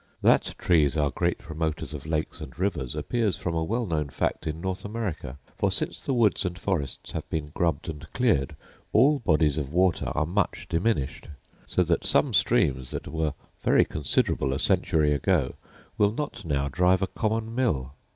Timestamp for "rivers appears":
2.57-3.37